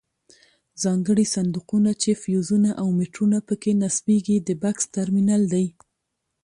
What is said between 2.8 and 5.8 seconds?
او میټرونه پکې نصبیږي د بکس ټرمینل دی.